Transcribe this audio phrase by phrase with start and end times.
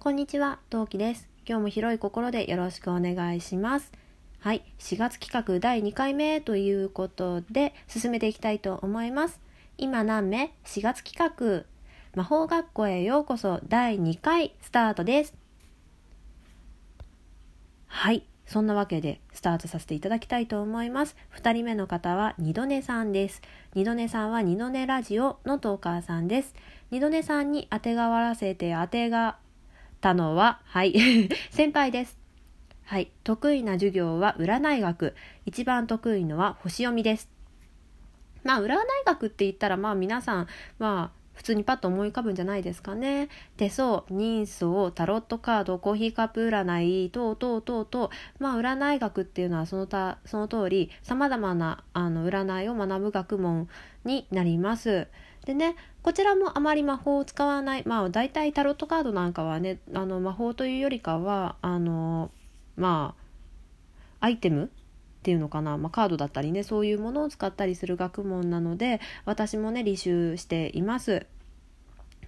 [0.00, 1.28] こんにちは、トウキです。
[1.44, 3.90] 今日も広い心でよろしくお願いします。
[4.38, 9.40] はい、4月企画第2回目ということで進めていきたいと思います。
[9.76, 11.64] 今何目 ?4 月企画
[12.14, 15.34] 魔法学校へようこそ第2回スタートです。
[17.86, 21.16] はい、そんなわけでスタートさせていただきたいと思います。
[21.36, 23.42] 2人目の方は二度寝さんです。
[23.74, 26.54] 二度寝さんは二度寝ラジオのトーカーさんです。
[26.92, 29.38] 二度寝さんに当てがわらせて当てが
[30.00, 30.94] たのは、はい、
[31.50, 32.18] 先輩です。
[32.84, 35.14] はい、得意な授業は占い学。
[35.44, 37.30] 一番得意のは星読みです。
[38.44, 40.46] まあ、占い学って言ったら、まあ皆さん、
[40.78, 43.28] まあ、普通にパッと思い浮かぶんじゃないですかね。
[43.56, 48.10] 手相、人相、タロットカード、コーヒーカップ占い、等々等々、
[48.40, 53.68] まあ占い学っていうのはそのたその通り、様々なあの占いを学ぶ学問
[54.04, 55.06] になります。
[55.44, 55.76] でね、
[56.08, 62.30] こちらもあまり魔法を使わない、まあ大体タロットカードなんかはね、あの魔法というよりかは、あの、
[62.76, 63.14] ま
[64.18, 64.68] あ、アイテムっ
[65.22, 71.26] ていうのかな、まあ、カードだったりねそういうものを使ったりする学問なので私もね履修しています。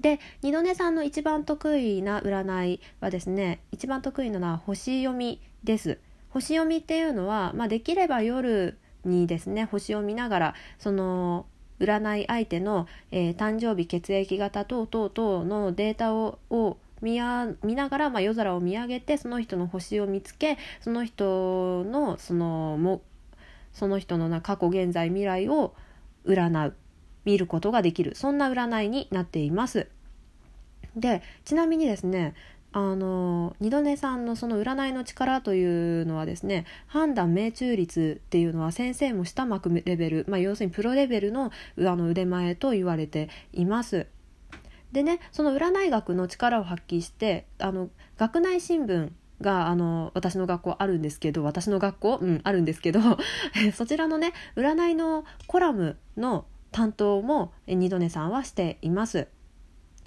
[0.00, 5.98] で二度寝さんの一番得意な占いはですね一番得意なのは星読みです。
[6.30, 11.44] 星読みっていうのは、まあ、できれば夜にですね星を見ながらその
[11.78, 23.02] 占い相手の、えー誕生日血液型等々等のデータをを見ながら、まあ、夜空を見上げてその人の星を見つけその人のそのも
[23.72, 25.74] その人の過去現在未来を
[26.24, 26.74] 占う
[27.26, 29.88] 見ることができるそんな占いになっています。
[30.96, 32.34] でちなみにですね
[32.72, 44.06] あの二度寝さんのその占いの力というのはですね判断命中率っていうのは先生も下巻くレベル、まあ、要するにプロレベルのあの腕前と言われています。
[44.92, 52.18] でねその占い学の力を発揮してあの学内新聞があの私の学校あるんですけど私の学校？
[52.20, 53.00] うんあるんですけど
[53.74, 59.28] そちらのね占いのコラムの担当も二度寝さんはしています。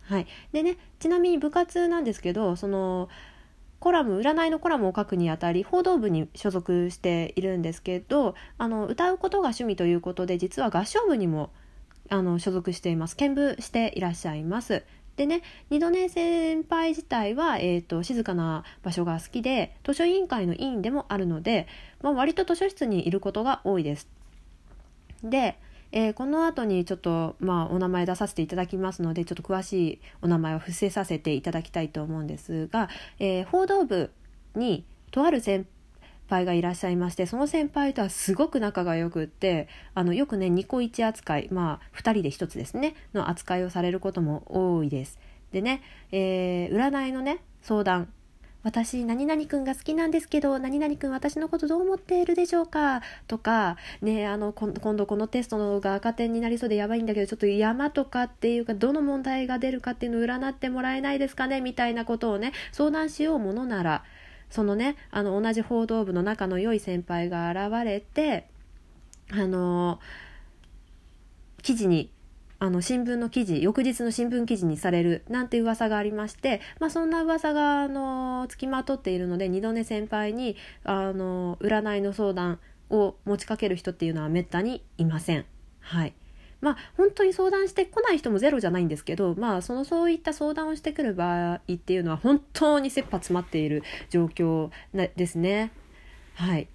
[0.09, 3.09] はい、でねちなみに部活なんですけどその
[3.79, 11.51] コラム占いのコラムを書くにあたり報道部に所属しているんですけどあの歌うことが趣味ということで実は合唱部にも
[12.09, 14.83] あの所属しています兼部していらっしゃいます。
[15.15, 21.67] でね二度寝先輩自体は、えー、と静かな場所が好きで図書委員会の委員でもあるので、
[22.01, 24.07] まあ、割と図書室にいることが多いです。
[25.21, 25.59] で、
[25.91, 32.89] えーこの後にちょっと、まあ、お名前出させていただきますのでちょっと詳しいお名前を伏せさせていただきたいと思うんですが、
[33.19, 34.11] えー報道部
[34.55, 35.65] にとある先
[36.29, 45.19] 輩がいらっしゃいましてその先輩とはすごく仲が良くってあのよくね2個1扱いまあ2人で1つですねの扱いをされることも多いです。
[45.51, 48.09] でね、えー占いのね相談
[48.69, 53.01] 私何々くんが好きなんですけど何々くん私のことどう思っているでしょうか？
[53.27, 61.61] とかねあの今度このテストのが赤点になりそうでやばいんだけどちょっと山とかっていうかどの問題が出るかっていうのを占ってもらえないですかね？
[61.61, 64.03] みたいなことをね相談しようものなら
[64.51, 68.47] そのねあの同じ報道部の仲の良い先輩が現れて
[69.31, 69.99] あの
[71.63, 72.11] 記事に
[72.59, 82.59] あの新聞の記事翌日の新聞記事にされるなんて噂がありまして、まあ、そんな噂があのつきまとっているので二度寝先輩にあの占いの相談
[82.89, 85.45] を持ちかける人っていうのはめったにいません。
[85.79, 86.13] はい
[86.61, 95.71] まあ、本当に相談してこない人もゼロじゃないんですけど、まあ、そのそういった相談をしてくる場合っていうのは本当に切羽詰まっている状況ですね。
[96.35, 96.67] はい、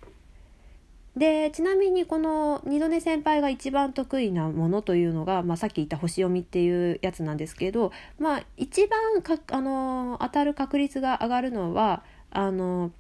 [1.17, 12.91] でちなみにこの二度寝先輩が一番得意なものというのが、まあ、さっき言った星読みっていうやつなんですけど、まあ、一番かあの当たる確率が上がるのはあの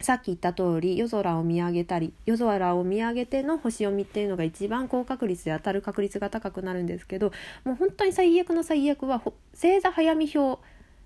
[0.00, 7.32] さっき言った通り夜空を見上げたり夜空を見上げての星読みっていうのが一番高確率で当たる確率が高くなるんですけど
[7.64, 10.60] もう本当に最悪の最悪は星座早見表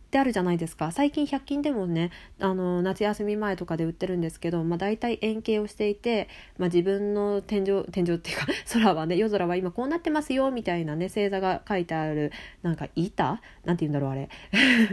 [0.08, 0.91] ってあるじゃないですか。
[0.91, 2.10] 最近100均でもね
[2.40, 12.32] あの夏休み前とかで売ってるんですけど、まあ、大体円形をしていて、まあ、自分の天井天井っていうか 空はね夜空は今こうなってますよみたいなね星座が書いてある
[12.62, 13.43] なんか板？
[13.66, 14.31] なんて言うんだろうあれ。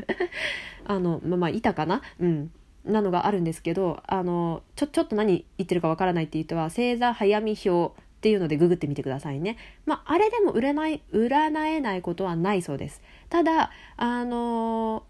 [0.86, 2.02] あのまあまあ板かな？
[2.20, 2.52] うん。
[2.84, 7.96] なのがあるんですけどあのちょちょっと何言ってるかわからないっていう人は星座早見表
[8.26, 9.56] っていうのでググってみてくださいね。
[9.86, 13.04] まあ、あれでも占い占えないことはないそうです。
[13.30, 15.04] ただあの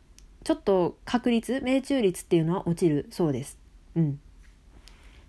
[0.44, 3.58] ちょっと確率命中率っていうのは落ちるそうです。
[3.96, 4.20] うん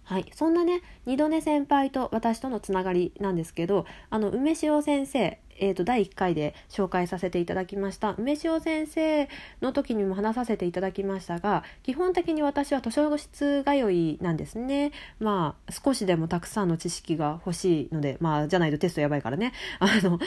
[0.03, 8.15] はい、そんなね二度寝先輩と私とのつながりなんですけどあの梅塩先生、えー、と第1回で紹介させていただきました。
[8.19, 9.29] 梅塩先生
[9.63, 14.93] の時にも話させていただきましたが基本的に私は図書室通いなんですね。
[15.19, 19.53] まあ少しでもたくさんの知識が欲しいのでまあじゃないとテストやばいからね。
[19.81, 20.19] あの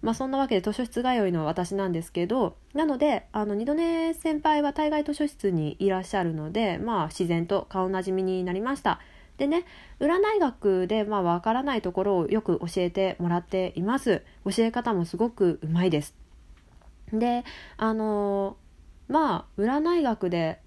[0.00, 9.00] まあそんなわけで図書室通いの私なんですけどなのであの二度寝先輩は大概図書室にいらっしゃるのでまあ自然と顔なじみになりました。
[9.38, 9.64] でね
[10.00, 14.22] 占い学でまあ分からないところをよく教えてもらっています。
[14.44, 16.14] 教え方もすごくうまいです。
[17.12, 17.44] で
[17.76, 18.56] あの
[19.08, 20.60] まあ占い学で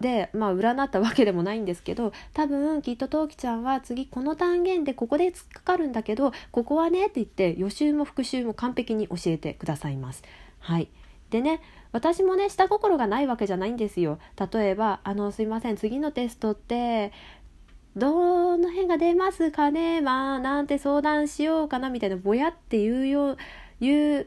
[0.00, 10.22] でまあ占ったわけでもないんですけど多分きっと陶器ちゃんは次この単元でここで突っかかるんだけどここはねって言って予習も復習も完璧に教えてくださいます。
[10.58, 10.88] はい。
[11.30, 11.60] でね
[11.92, 14.18] 私もね下心がないわけじゃないんですよ。
[14.52, 17.12] 例えば「あのすいません次のテストって
[17.96, 23.36] どの辺が出ますかねまあなんて相談しようかなみたいなぼやって言うよう
[23.80, 24.26] 言う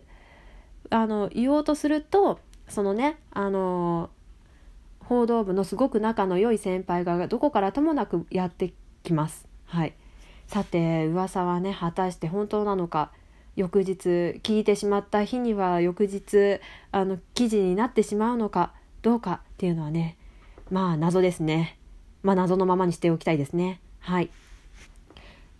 [0.90, 4.10] あの言おうとするとそのねあの
[5.00, 8.74] 報道部のすごく仲の良い先輩がどこからともなくやって
[9.04, 9.48] きます。
[9.66, 9.94] はい、
[10.48, 13.12] さて噂はね果たして本当なのか
[13.56, 14.10] 翌日
[14.44, 16.60] 聞いてしまった日には翌日
[16.92, 20.18] あの記事になってしまうのかどうかっていうのはね
[20.70, 21.77] まあ謎ですね。
[22.28, 23.80] まあ、謎のままにしておきたいですね。
[24.00, 24.30] はい。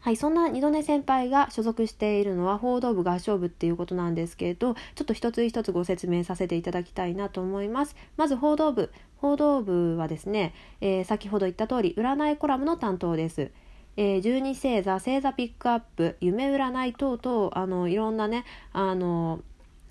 [0.02, 13.52] はい、そんな二度寝先輩が所属しているのは報道部合唱部っていうことなんですけどちょっと一つ一つご説明させていただきたいなと思いますまず報道部報道部はですね、えー、先ほど言った通り占いコラムの担当です
[13.98, 19.42] えー、12星座星座ピックアップ夢占い等々あのいろんなねあの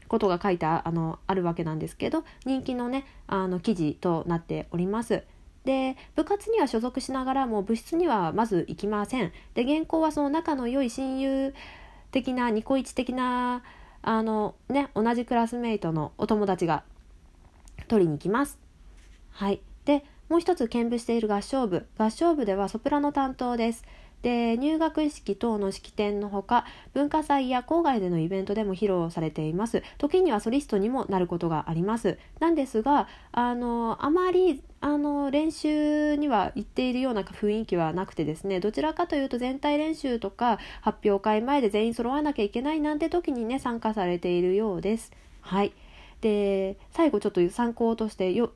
[0.09, 5.25] ことが書いてあのあるわけなんですけど人気のねあの記事となっております。
[5.67, 9.33] で部活には所属しながらも部室にはまず行きません。
[9.53, 11.53] で原稿はその仲の良い親友
[12.13, 13.63] 的なニコイチ的な
[14.01, 16.85] あのね同じクラスメイトのお友達が
[17.89, 18.59] 取りに行きます。
[19.33, 19.61] はい。
[19.85, 21.87] でもう一つ兼部している合唱部。
[21.99, 23.85] 合唱部ではソプラノ担当です。
[24.27, 26.65] で入学式等の式典のほか
[26.95, 29.85] 文化祭や郊外でのイベントでも披露されています。
[29.99, 32.19] 時にはソリストにもなることがあります。
[32.41, 45.13] なんですがあのあまりあの練習には行っているような雰囲気はなくてですねどちらかというと全体練習とか発表会前で全員揃わなきゃいけないなんて時にね参加されているようです。
[45.41, 45.73] はい。
[46.21, 48.51] で最後ちょっと参考としてよ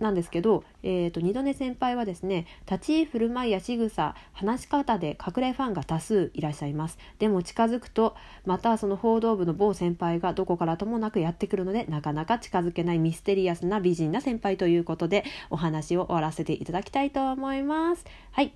[0.00, 6.98] なんですけど、えーと、二度寝先輩はですね立ち居振る舞いや仕草話し方で隠れファンが多数いらっしゃいます。
[7.18, 18.04] でも近づくとまたその報道部の某先輩がどこからともなくやってくるのでなかなか近づけないミステリアスな美人な先輩ということでお話を終わらせていただきたいと思います。
[18.32, 18.52] はい。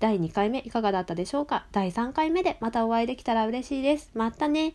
[0.00, 1.66] 第2回目いかがだったでしょうか？
[1.72, 4.10] 第3回目でまたお会いできたら嬉しいです。
[4.14, 4.74] またね。